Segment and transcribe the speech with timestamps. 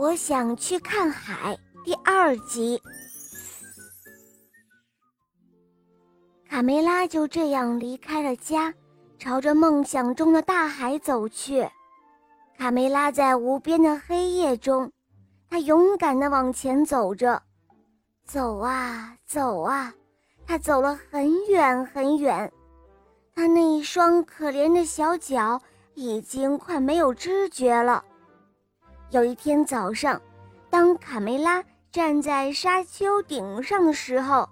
[0.00, 2.80] 我想去看海第二集。
[6.48, 8.72] 卡梅拉就这样离开了家，
[9.18, 11.68] 朝着梦想中的大海走去。
[12.56, 14.90] 卡梅拉在无边的黑夜中，
[15.50, 17.42] 她勇敢地往前走着，
[18.24, 19.92] 走啊走啊，
[20.46, 22.50] 她走了很远很远。
[23.34, 25.60] 她那一双可怜的小脚
[25.92, 28.02] 已经快没有知觉了。
[29.10, 30.22] 有一天早上，
[30.70, 34.48] 当卡梅拉站在沙丘顶上的时候，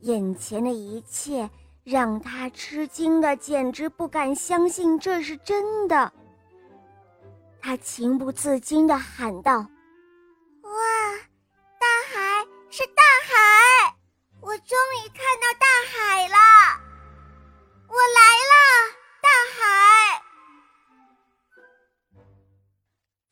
[0.00, 1.48] 眼前的一切
[1.82, 6.12] 让他吃惊的简直不敢相信这是真的。
[7.58, 9.64] 他情不自禁地喊道：“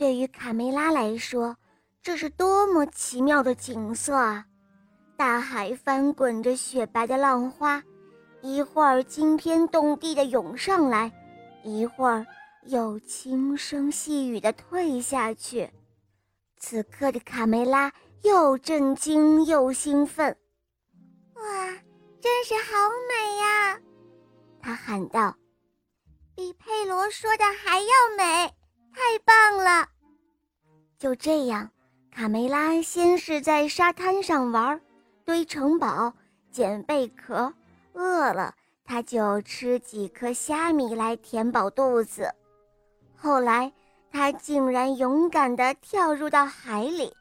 [0.01, 1.55] 对于卡梅拉来说，
[2.03, 4.47] 这是多么奇妙的景色啊！
[5.15, 7.85] 大海翻滚着雪白的浪花，
[8.41, 11.13] 一会儿惊天动地的涌上来，
[11.63, 12.27] 一会儿
[12.63, 15.69] 又轻声细语的退下去。
[16.57, 17.93] 此刻的卡梅拉
[18.23, 20.35] 又震惊又兴奋
[21.37, 21.67] ，“哇，
[22.23, 23.79] 真是好美呀！”
[24.63, 25.37] 他喊道
[26.35, 28.55] ，“比佩罗说的还要美。”
[31.01, 31.71] 就这样，
[32.15, 34.79] 卡梅拉先是在沙滩上玩，
[35.25, 36.13] 堆城堡，
[36.51, 37.55] 捡贝壳，
[37.95, 42.31] 饿了他就吃几颗虾米来填饱肚子。
[43.17, 43.73] 后来，
[44.13, 47.17] 他竟然勇敢地跳入到海里，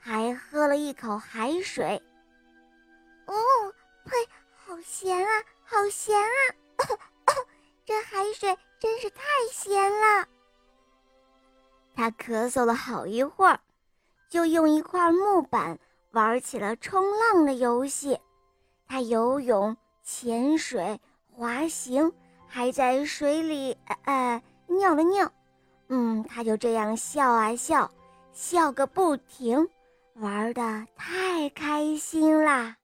[0.00, 2.02] 还喝了一口海水。
[3.26, 3.34] 哦，
[4.06, 4.12] 呸！
[4.54, 6.40] 好咸啊，好咸啊！
[7.84, 9.20] 这海水真是太
[9.52, 10.26] 咸了。
[11.98, 13.58] 他咳嗽了好一会儿，
[14.30, 15.80] 就用一块木板
[16.12, 18.20] 玩起了冲浪的游戏。
[18.86, 21.00] 他游泳、潜水、
[21.32, 22.12] 滑行，
[22.46, 25.32] 还在水里呃呃尿了尿。
[25.88, 27.90] 嗯，他就这样笑啊笑，
[28.32, 29.68] 笑个不停，
[30.14, 32.76] 玩的太开心啦。